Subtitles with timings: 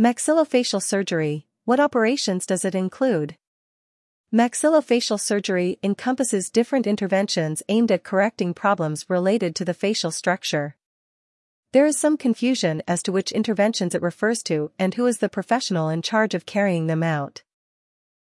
[0.00, 3.36] Maxillofacial surgery, what operations does it include?
[4.32, 10.76] Maxillofacial surgery encompasses different interventions aimed at correcting problems related to the facial structure.
[11.72, 15.28] There is some confusion as to which interventions it refers to and who is the
[15.28, 17.42] professional in charge of carrying them out.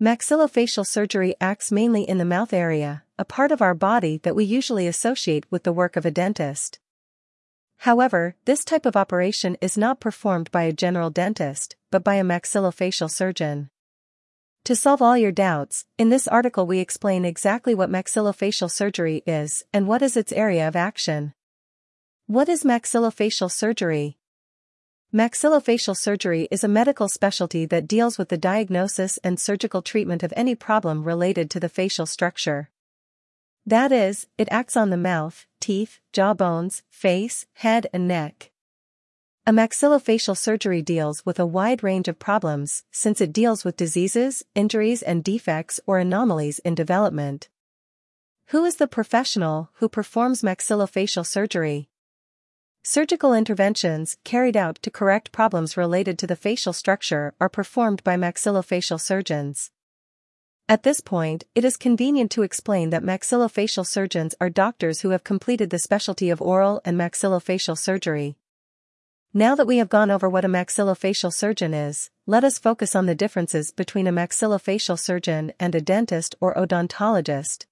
[0.00, 4.44] Maxillofacial surgery acts mainly in the mouth area, a part of our body that we
[4.44, 6.79] usually associate with the work of a dentist.
[7.84, 12.22] However, this type of operation is not performed by a general dentist, but by a
[12.22, 13.70] maxillofacial surgeon.
[14.64, 19.62] To solve all your doubts, in this article we explain exactly what maxillofacial surgery is
[19.72, 21.32] and what is its area of action.
[22.26, 24.18] What is maxillofacial surgery?
[25.10, 30.34] Maxillofacial surgery is a medical specialty that deals with the diagnosis and surgical treatment of
[30.36, 32.68] any problem related to the facial structure.
[33.66, 38.50] That is, it acts on the mouth, teeth, jawbones, face, head and neck.
[39.46, 44.44] A maxillofacial surgery deals with a wide range of problems since it deals with diseases,
[44.54, 47.48] injuries and defects or anomalies in development.
[48.48, 51.88] Who is the professional who performs maxillofacial surgery?
[52.82, 58.16] Surgical interventions carried out to correct problems related to the facial structure are performed by
[58.16, 59.70] maxillofacial surgeons.
[60.70, 65.24] At this point, it is convenient to explain that maxillofacial surgeons are doctors who have
[65.24, 68.36] completed the specialty of oral and maxillofacial surgery.
[69.34, 73.06] Now that we have gone over what a maxillofacial surgeon is, let us focus on
[73.06, 77.66] the differences between a maxillofacial surgeon and a dentist or odontologist.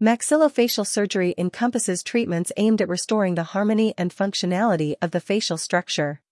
[0.00, 6.22] Maxillofacial surgery encompasses treatments aimed at restoring the harmony and functionality of the facial structure.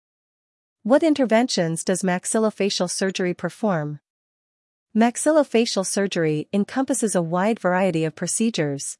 [0.84, 4.00] What interventions does maxillofacial surgery perform?
[4.96, 8.96] Maxillofacial surgery encompasses a wide variety of procedures.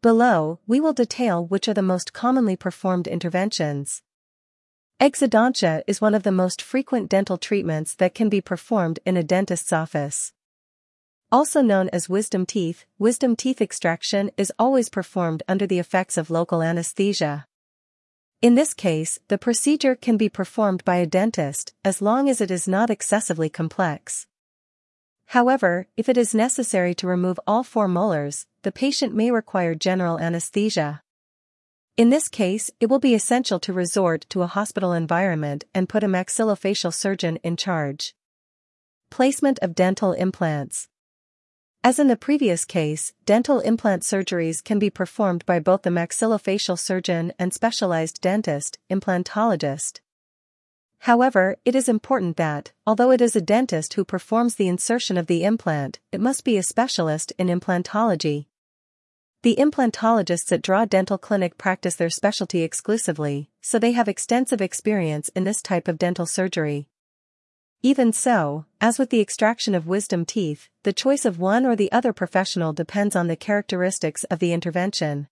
[0.00, 4.00] Below, we will detail which are the most commonly performed interventions.
[4.98, 9.22] Exodontia is one of the most frequent dental treatments that can be performed in a
[9.22, 10.32] dentist's office.
[11.30, 16.30] Also known as wisdom teeth, wisdom teeth extraction is always performed under the effects of
[16.30, 17.44] local anesthesia.
[18.40, 22.50] In this case, the procedure can be performed by a dentist as long as it
[22.50, 24.26] is not excessively complex.
[25.34, 30.20] However, if it is necessary to remove all four molars, the patient may require general
[30.20, 31.02] anesthesia.
[31.96, 36.04] In this case, it will be essential to resort to a hospital environment and put
[36.04, 38.14] a maxillofacial surgeon in charge.
[39.10, 40.86] Placement of dental implants.
[41.82, 46.78] As in the previous case, dental implant surgeries can be performed by both the maxillofacial
[46.78, 49.98] surgeon and specialized dentist, implantologist.
[51.04, 55.26] However, it is important that, although it is a dentist who performs the insertion of
[55.26, 58.46] the implant, it must be a specialist in implantology.
[59.42, 65.28] The implantologists at Draw Dental Clinic practice their specialty exclusively, so they have extensive experience
[65.36, 66.88] in this type of dental surgery.
[67.82, 71.92] Even so, as with the extraction of wisdom teeth, the choice of one or the
[71.92, 75.28] other professional depends on the characteristics of the intervention.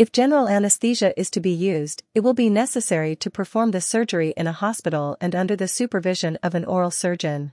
[0.00, 4.32] If general anesthesia is to be used, it will be necessary to perform the surgery
[4.34, 7.52] in a hospital and under the supervision of an oral surgeon.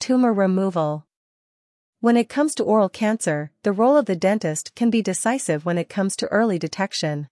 [0.00, 1.04] Tumor removal.
[2.00, 5.76] When it comes to oral cancer, the role of the dentist can be decisive when
[5.76, 7.28] it comes to early detection.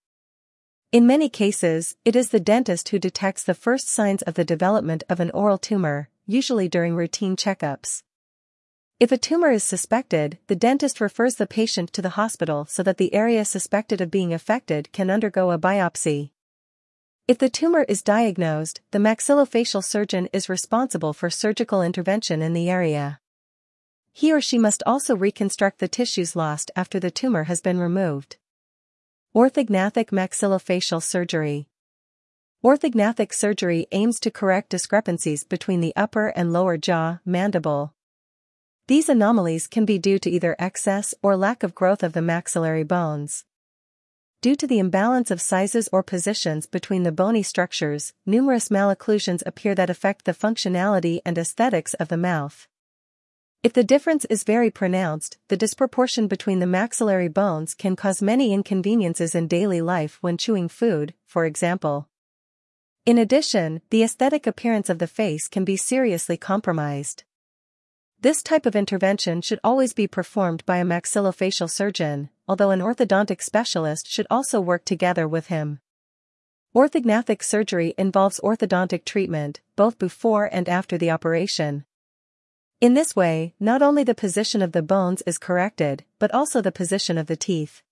[0.93, 5.03] In many cases, it is the dentist who detects the first signs of the development
[5.09, 8.03] of an oral tumor, usually during routine checkups.
[9.01, 12.99] If a tumor is suspected, the dentist refers the patient to the hospital so that
[12.99, 16.33] the area suspected of being affected can undergo a biopsy.
[17.27, 22.69] If the tumor is diagnosed, the maxillofacial surgeon is responsible for surgical intervention in the
[22.69, 23.21] area.
[24.13, 28.37] He or she must also reconstruct the tissues lost after the tumor has been removed.
[29.35, 31.69] Orthognathic maxillofacial surgery.
[32.63, 37.95] Orthognathic surgery aims to correct discrepancies between the upper and lower jaw, mandible.
[38.91, 42.83] These anomalies can be due to either excess or lack of growth of the maxillary
[42.83, 43.45] bones.
[44.43, 49.77] Due to the imbalance of sizes or positions between the bony structures, numerous malocclusions appear
[49.77, 52.67] that affect the functionality and aesthetics of the mouth.
[53.63, 58.53] If the difference is very pronounced, the disproportion between the maxillary bones can cause many
[58.53, 62.09] inconveniences in daily life when chewing food, for example.
[63.07, 67.23] In addition, the aesthetic appearance of the face can be seriously compromised.
[68.23, 73.41] This type of intervention should always be performed by a maxillofacial surgeon, although an orthodontic
[73.41, 75.81] specialist should also work together with him.
[76.77, 81.87] Orthognathic surgery involves orthodontic treatment, both before and after the operation.
[82.79, 86.71] In this way, not only the position of the bones is corrected, but also the
[86.71, 87.83] position of the teeth.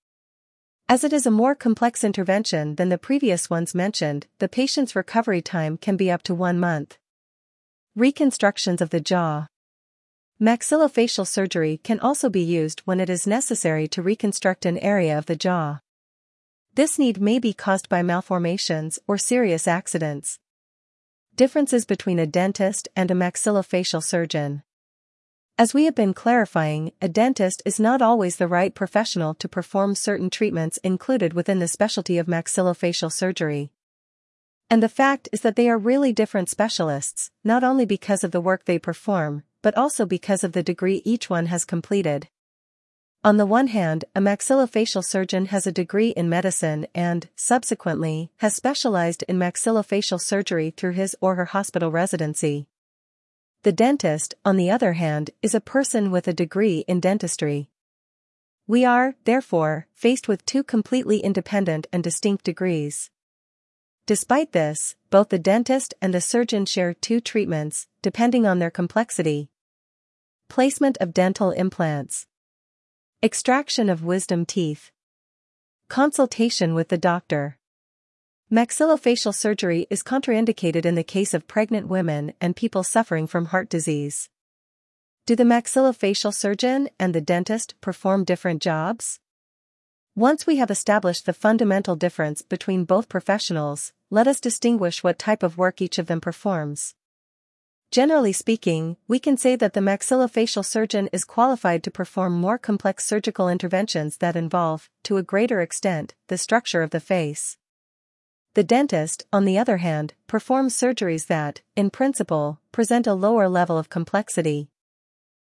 [0.91, 5.41] As it is a more complex intervention than the previous ones mentioned, the patient's recovery
[5.41, 6.99] time can be up to one month.
[7.97, 9.47] Reconstructions of the jaw.
[10.40, 15.26] Maxillofacial surgery can also be used when it is necessary to reconstruct an area of
[15.26, 15.81] the jaw.
[16.75, 20.38] This need may be caused by malformations or serious accidents.
[21.35, 24.62] Differences between a dentist and a maxillofacial surgeon.
[25.58, 29.96] As we have been clarifying, a dentist is not always the right professional to perform
[29.96, 33.73] certain treatments included within the specialty of maxillofacial surgery.
[34.70, 38.41] And the fact is that they are really different specialists, not only because of the
[38.41, 42.28] work they perform, but also because of the degree each one has completed.
[43.25, 48.55] On the one hand, a maxillofacial surgeon has a degree in medicine and, subsequently, has
[48.55, 52.69] specialized in maxillofacial surgery through his or her hospital residency.
[53.64, 57.70] The dentist, on the other hand, is a person with a degree in dentistry.
[58.69, 63.10] We are, therefore, faced with two completely independent and distinct degrees.
[64.08, 69.50] Despite this, both the dentist and the surgeon share two treatments, depending on their complexity.
[70.49, 72.26] Placement of dental implants.
[73.22, 74.93] Extraction of wisdom teeth.
[75.90, 77.58] Consultation with the doctor.
[78.50, 83.69] Maxillofacial surgery is contraindicated in the case of pregnant women and people suffering from heart
[83.69, 84.31] disease.
[85.26, 89.20] Do the maxillofacial surgeon and the dentist perform different jobs?
[90.16, 95.43] Once we have established the fundamental difference between both professionals, let us distinguish what type
[95.43, 96.94] of work each of them performs.
[97.90, 103.05] Generally speaking, we can say that the maxillofacial surgeon is qualified to perform more complex
[103.05, 107.58] surgical interventions that involve, to a greater extent, the structure of the face.
[108.55, 113.78] The dentist, on the other hand, performs surgeries that, in principle, present a lower level
[113.78, 114.69] of complexity.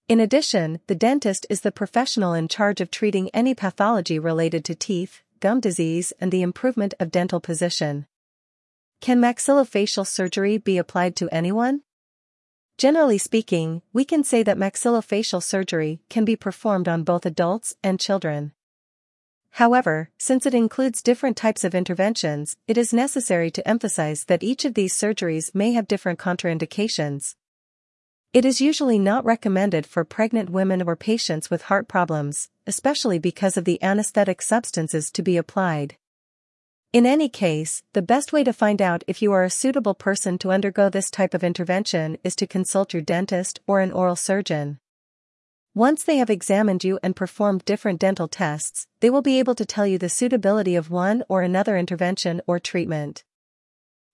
[0.08, 4.76] In addition, the dentist is the professional in charge of treating any pathology related to
[4.76, 8.08] teeth, gum disease and the improvement of dental position.
[9.02, 11.84] Can maxillofacial surgery be applied to anyone?
[12.78, 18.00] Generally speaking, we can say that maxillofacial surgery can be performed on both adults and
[18.00, 18.52] children.
[19.52, 24.66] However, since it includes different types of interventions, it is necessary to emphasize that each
[24.66, 27.36] of these surgeries may have different contraindications.
[28.34, 33.56] It is usually not recommended for pregnant women or patients with heart problems, especially because
[33.56, 35.96] of the anesthetic substances to be applied.
[36.92, 40.40] In any case, the best way to find out if you are a suitable person
[40.40, 44.80] to undergo this type of intervention is to consult your dentist or an oral surgeon.
[45.76, 49.68] Once they have examined you and performed different dental tests, they will be able to
[49.68, 53.24] tell you the suitability of one or another intervention or treatment.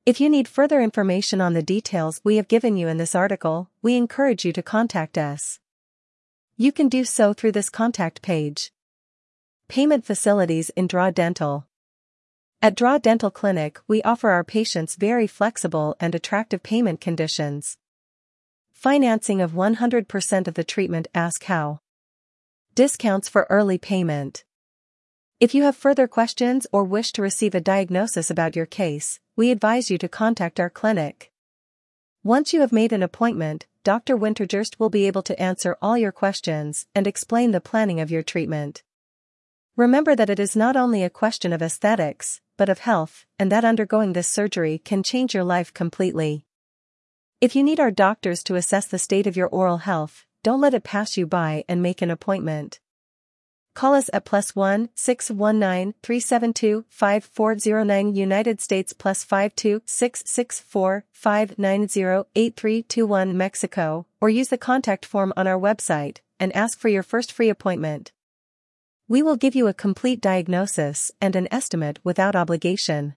[0.06, 3.70] If you need further information on the details we have given you in this article,
[3.82, 5.62] we encourage you to contact us.
[6.58, 8.74] You can do so through this contact page.
[9.70, 11.68] Payment facilities in Draw Dental.
[12.62, 17.78] At Draw Dental Clinic, we offer our patients very flexible and attractive payment conditions.
[18.72, 21.80] Financing of 100% of the treatment Ask how.
[22.74, 24.46] Discounts for early payment.
[25.40, 29.52] If you have further questions or wish to receive a diagnosis about your case, we
[29.52, 31.32] advise you to contact our clinic.
[32.24, 34.18] Once you have made an appointment, Dr.
[34.18, 38.24] Wintergerst will be able to answer all your questions and explain the planning of your
[38.24, 38.82] treatment.
[39.78, 43.66] Remember that it is not only a question of aesthetics, but of health, and that
[43.66, 46.46] undergoing this surgery can change your life completely.
[47.42, 50.74] If you need our doctors to assess the state of your oral health, don't let
[50.74, 52.80] it pass you by and make an appointment.
[53.74, 63.38] Call us at plus 1 619 372 5409 United States plus 52 664 590 8321
[63.38, 67.50] Mexico, or use the contact form on our website and ask for your first free
[67.50, 68.14] appointment.
[69.08, 73.14] We will give you a complete diagnosis and an estimate without obligation.